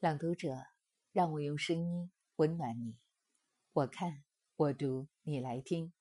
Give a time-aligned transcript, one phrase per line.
[0.00, 0.64] 朗读者，
[1.12, 2.96] 让我用声音温暖你。
[3.74, 4.24] 我看，
[4.56, 5.92] 我读，你来听。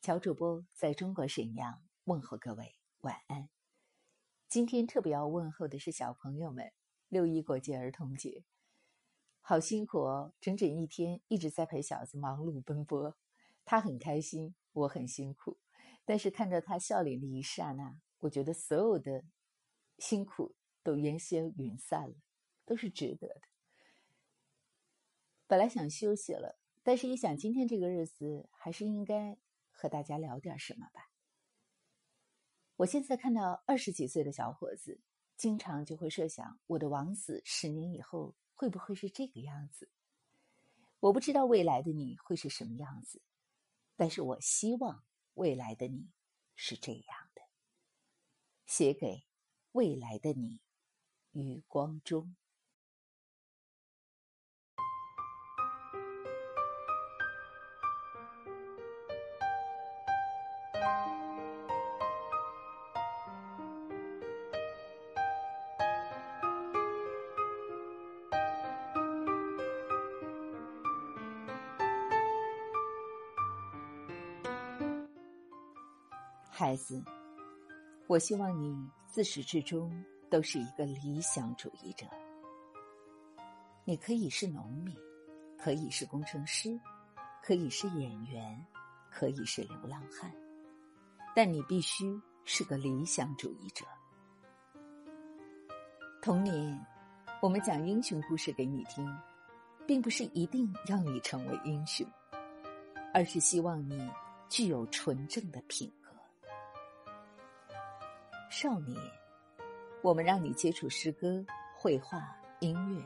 [0.00, 3.50] 乔主播在中国沈阳问候各位晚安。
[4.48, 6.72] 今天特别要问候的是小朋友们，
[7.08, 8.42] 六一国际儿童节，
[9.42, 10.32] 好辛苦哦！
[10.40, 13.18] 整整一天一直在陪小子忙碌奔波，
[13.66, 15.58] 他很开心，我很辛苦。
[16.06, 19.24] 但是看着他笑脸的一刹那，我觉得所有的
[19.98, 22.14] 辛苦都烟消云散了。
[22.64, 23.42] 都是值得的。
[25.46, 29.36] 本来想休息了，但是一想今天这个日子，还是应该
[29.70, 31.10] 和大家聊点什么吧。
[32.76, 35.00] 我现在看到二十几岁的小伙子，
[35.36, 39.90] 经常就会设想我的王子十年以后会不会是这个样子。
[41.00, 43.20] 我不知道未来的你会是什么样子，
[43.96, 46.10] 但是我希望未来的你
[46.54, 47.42] 是这样的。
[48.64, 49.26] 写给
[49.72, 50.60] 未来的你，
[51.32, 52.36] 余光中。
[76.62, 77.02] 孩子，
[78.06, 79.92] 我希望你自始至终
[80.30, 82.06] 都是一个理想主义者。
[83.84, 84.96] 你可以是农民，
[85.58, 86.78] 可以是工程师，
[87.42, 88.64] 可以是演员，
[89.10, 90.32] 可以是流浪汉，
[91.34, 93.84] 但你必须是个理想主义者。
[96.22, 96.86] 童年，
[97.40, 99.04] 我们讲英雄故事给你听，
[99.84, 102.06] 并不是一定让你成为英雄，
[103.12, 104.08] 而是希望你
[104.48, 105.92] 具有纯正的品。
[108.54, 109.00] 少年，
[110.02, 111.42] 我们让你接触诗歌、
[111.74, 113.02] 绘画、音乐，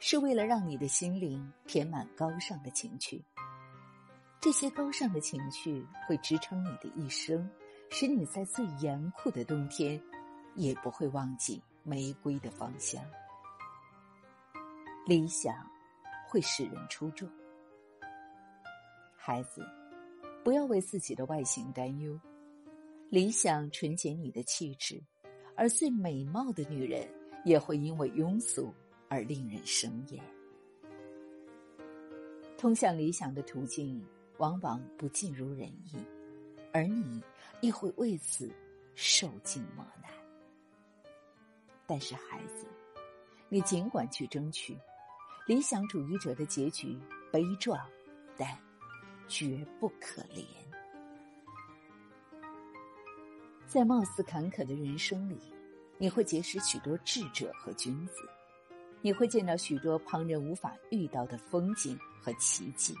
[0.00, 3.24] 是为了让你的心灵填满高尚的情趣。
[4.40, 7.48] 这些高尚的情趣会支撑你的一生，
[7.88, 10.02] 使你在最严酷的冬天，
[10.56, 13.00] 也不会忘记玫瑰的芳香。
[15.06, 15.54] 理想
[16.28, 17.30] 会使人出众。
[19.16, 19.64] 孩子，
[20.42, 22.18] 不要为自己的外形担忧。
[23.10, 25.02] 理想纯洁你的气质，
[25.56, 27.08] 而最美貌的女人
[27.44, 28.72] 也会因为庸俗
[29.08, 30.22] 而令人生厌。
[32.56, 34.00] 通向理想的途径
[34.38, 35.96] 往往不尽如人意，
[36.72, 37.20] 而你
[37.60, 38.48] 亦会为此
[38.94, 40.08] 受尽磨难。
[41.88, 42.64] 但是，孩子，
[43.48, 44.78] 你尽管去争取。
[45.48, 46.96] 理想主义者的结局
[47.32, 47.76] 悲壮，
[48.36, 48.56] 但
[49.26, 50.44] 绝不可怜。
[53.70, 55.38] 在貌似坎坷的人生里，
[55.96, 58.28] 你会结识许多智者和君子，
[59.00, 62.96] 你会见到许多旁人无法遇到的风景和奇迹。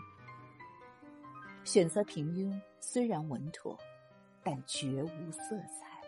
[1.64, 3.76] 选择平庸虽然稳妥，
[4.44, 6.00] 但绝无色彩。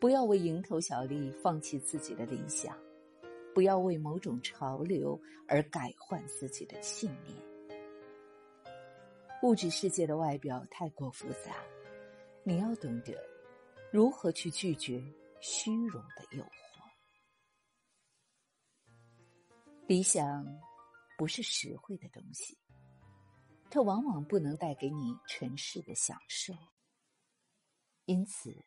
[0.00, 2.74] 不要为蝇头小利放弃自己的理想，
[3.54, 7.36] 不要为某种潮流而改换自己的信念。
[9.42, 11.52] 物质世界的外表太过复杂。
[12.48, 13.14] 你要懂得
[13.92, 15.04] 如何去拒绝
[15.38, 16.48] 虚荣的诱惑。
[19.86, 20.46] 理想
[21.18, 22.58] 不是实惠的东西，
[23.70, 26.54] 它往往不能带给你尘世的享受。
[28.06, 28.64] 因此，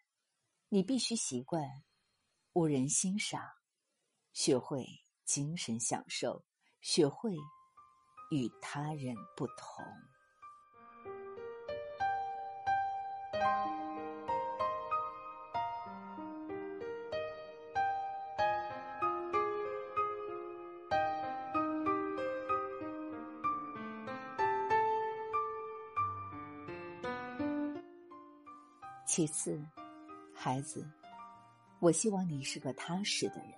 [0.69, 1.67] 你必须习惯
[2.53, 3.41] 无人欣赏，
[4.31, 4.85] 学会
[5.25, 6.45] 精神享受，
[6.81, 7.35] 学会
[8.29, 9.83] 与他人不同。
[29.13, 29.61] 其次，
[30.33, 30.89] 孩子，
[31.79, 33.51] 我希望你是个踏实的人。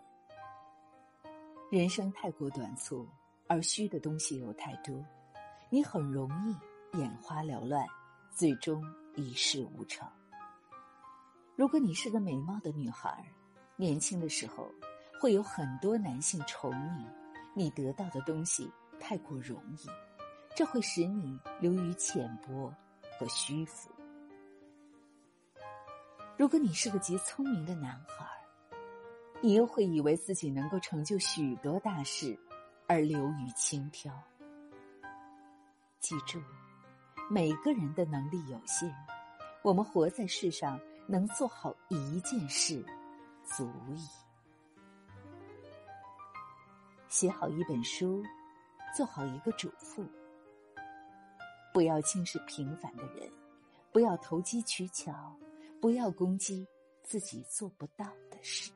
[1.72, 3.08] 人生太过短促，
[3.48, 5.06] 而虚的东西又太多，
[5.70, 7.86] 你很容易眼花缭乱，
[8.32, 8.84] 最终
[9.14, 10.10] 一事无成。
[11.56, 13.24] 如果你是个美貌的女孩，
[13.76, 14.68] 年轻的时候
[15.22, 17.06] 会有很多男性宠你，
[17.54, 18.68] 你得到的东西
[19.00, 19.88] 太过容易，
[20.56, 22.74] 这会使你流于浅薄
[23.20, 23.93] 和虚浮。
[26.36, 28.26] 如果你是个极聪明的男孩，
[29.40, 32.38] 你又会以为自己能够成就许多大事，
[32.88, 34.12] 而流于轻佻。
[36.00, 36.42] 记住，
[37.30, 38.92] 每个人的能力有限，
[39.62, 42.84] 我们活在世上能做好一件事，
[43.46, 44.08] 足矣。
[47.10, 48.24] 写好一本书，
[48.98, 50.04] 做好一个主妇。
[51.72, 53.32] 不要轻视平凡的人，
[53.92, 55.36] 不要投机取巧，
[55.84, 56.66] 不要攻击
[57.04, 58.72] 自己做不到的事。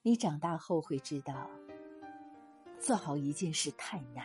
[0.00, 1.50] 你长大后会知道，
[2.78, 4.24] 做好一件事太难，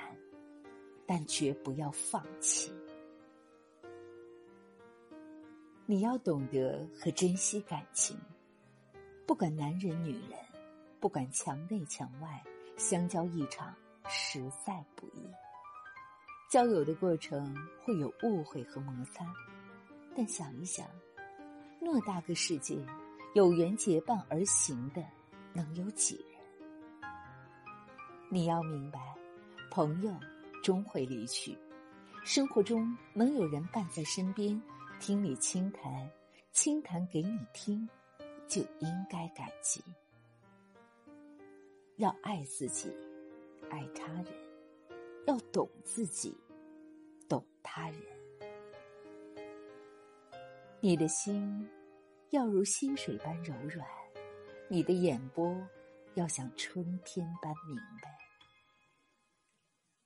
[1.06, 2.72] 但绝不要放弃。
[5.86, 8.18] 你要懂得和珍惜感情，
[9.28, 10.40] 不管男人女人，
[11.02, 12.42] 不管墙内墙外，
[12.78, 13.76] 相交一场
[14.08, 15.30] 实在不易。
[16.50, 17.54] 交友的过程
[17.84, 19.26] 会有误会和摩擦，
[20.16, 20.88] 但想一想，
[21.86, 22.84] 偌大个世界，
[23.36, 25.06] 有缘结伴而行的
[25.54, 27.10] 能有几人？
[28.28, 29.00] 你要明白，
[29.70, 30.12] 朋友
[30.64, 31.56] 终会离去，
[32.24, 34.60] 生活中能有人伴在身边，
[35.00, 36.10] 听你倾谈，
[36.52, 37.88] 倾谈给你听，
[38.48, 39.80] 就应该感激。
[41.98, 42.92] 要爱自己，
[43.70, 44.26] 爱他人。
[45.28, 46.36] 要懂自己，
[47.30, 48.00] 懂他人。
[50.82, 51.68] 你的心
[52.32, 53.88] 要如溪水般柔软，
[54.70, 55.68] 你的眼波
[56.16, 58.02] 要像春天般明媚。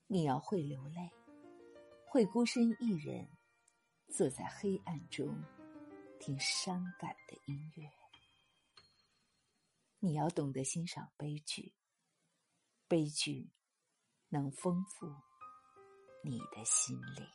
[0.07, 1.11] 你要会流泪，
[2.05, 3.27] 会孤身一人
[4.09, 5.43] 坐在黑暗中
[6.19, 7.89] 听伤感的音乐。
[9.99, 11.73] 你要懂得欣赏悲剧，
[12.87, 13.51] 悲剧。
[14.31, 15.11] 能丰富
[16.23, 17.27] 你的心灵。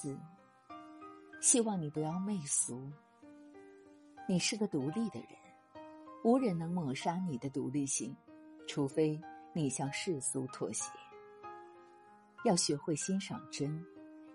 [0.00, 0.16] 子，
[1.40, 2.88] 希望你不要媚俗。
[4.28, 5.28] 你是个独立的人。
[6.22, 8.14] 无人能抹杀你的独立性，
[8.68, 9.20] 除非
[9.52, 10.90] 你向世俗妥协。
[12.44, 13.84] 要学会欣赏真，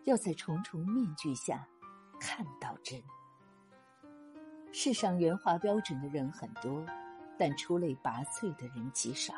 [0.04, 1.66] 要在重重面具下
[2.20, 3.02] 看到真。
[4.72, 6.86] 世上圆滑标准的人很多，
[7.38, 9.34] 但出类拔萃的人极少，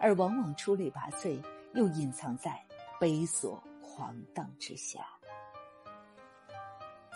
[0.00, 1.40] 而往往出类拔萃
[1.74, 2.64] 又隐藏在
[3.00, 3.60] 猥琐
[3.94, 5.06] 狂荡之下。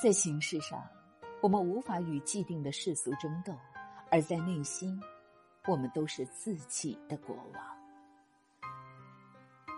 [0.01, 0.81] 在形式上，
[1.43, 3.53] 我们无法与既定的世俗争斗。
[4.11, 4.99] 而在内心，
[5.67, 7.79] 我们都是自己的国王。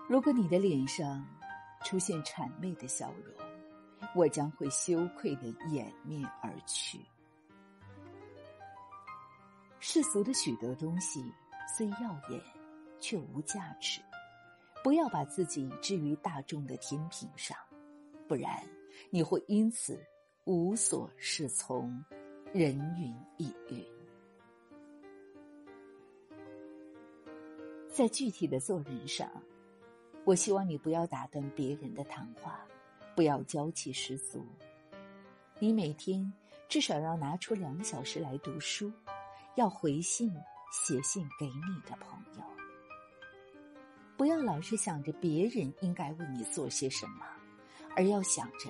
[0.08, 1.26] 如果你的脸上
[1.82, 3.34] 出现谄媚的笑容，
[4.14, 7.00] 我将会羞愧的掩面而去。
[9.80, 11.34] 世俗的许多东西
[11.76, 12.40] 虽耀眼，
[13.00, 14.00] 却无价值。
[14.82, 17.56] 不要把自己置于大众的天平上，
[18.26, 18.66] 不然
[19.10, 20.02] 你会因此
[20.44, 22.02] 无所适从，
[22.52, 23.84] 人云亦云。
[27.92, 29.30] 在具体的做人上，
[30.24, 32.66] 我希望你不要打断别人的谈话，
[33.14, 34.46] 不要娇气十足。
[35.58, 36.32] 你每天
[36.68, 38.90] 至少要拿出两小时来读书，
[39.56, 40.32] 要回信、
[40.72, 42.59] 写信给你的朋友。
[44.20, 47.24] 不要老是想着别人应该为你做些什么，
[47.96, 48.68] 而要想着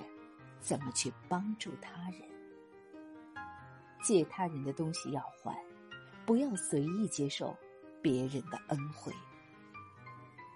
[0.61, 2.21] 怎么去帮助他人。
[4.01, 5.61] 借他人的东西要还，
[6.25, 7.53] 不要随意接受。
[8.01, 9.11] 别人的恩惠，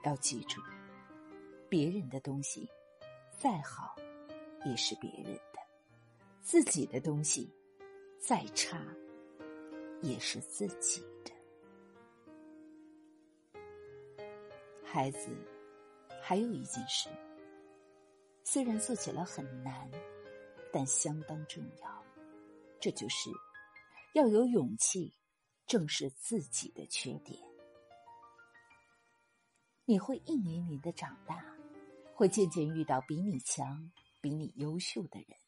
[0.05, 0.61] 要记住，
[1.67, 2.65] 别人的东西
[3.37, 3.97] 再好
[4.63, 5.59] 也是别人的；
[6.41, 7.53] 自己的东西
[8.17, 8.81] 再差
[10.01, 11.03] 也是自己
[14.85, 15.35] 孩子，
[16.21, 17.09] 还有一件事，
[18.43, 19.91] 虽然做起来很难，
[20.71, 22.03] 但相当重要，
[22.79, 23.29] 这就是
[24.13, 25.13] 要有勇气。
[25.67, 27.41] 正视自己的缺点，
[29.85, 31.43] 你会一年年的长大，
[32.13, 35.39] 会渐渐遇到比你强、比你优秀的人，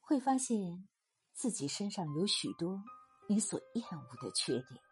[0.00, 0.88] 会发现
[1.32, 2.82] 自己身上有许多
[3.28, 4.82] 你所厌恶的缺点，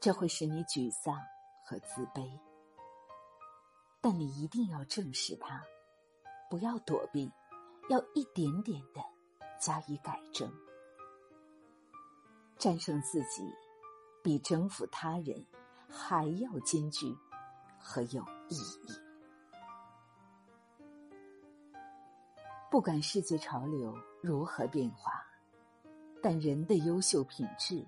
[0.00, 1.20] 这会使你沮丧
[1.70, 2.28] 和自卑。
[4.00, 5.62] 但你一定要正视它，
[6.50, 7.30] 不要躲避，
[7.88, 9.00] 要一点点的
[9.60, 10.52] 加以改正。
[12.58, 13.48] 战胜自己，
[14.20, 15.46] 比征服他人
[15.88, 17.16] 还要艰巨
[17.78, 19.00] 和有意义。
[22.68, 25.24] 不管世界潮流如何变化，
[26.20, 27.86] 但人的优秀品质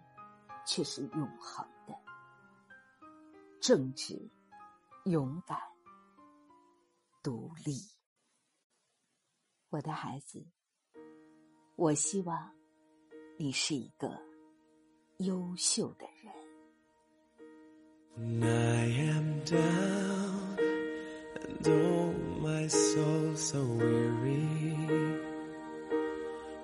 [0.64, 1.94] 却是永恒的：
[3.62, 4.28] 正直、
[5.04, 5.56] 勇敢、
[7.22, 7.74] 独立。
[9.68, 10.44] 我的孩子，
[11.76, 12.50] 我希望。
[13.38, 14.20] 你是一个
[15.18, 16.32] 优秀的人。
[18.42, 20.58] I am down
[21.36, 24.76] and oh my soul so weary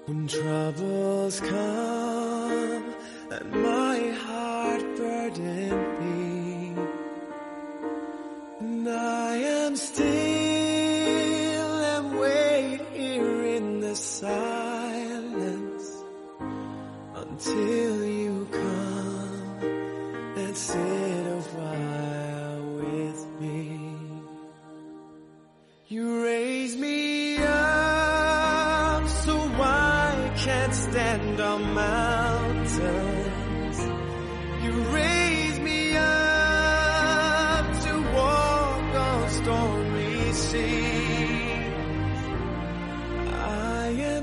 [0.07, 2.93] when troubles come
[3.31, 5.88] and my heart burden
[8.89, 15.93] I am still and wait here in the silence
[17.15, 17.78] until